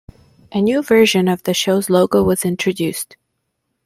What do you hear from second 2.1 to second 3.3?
was introduced.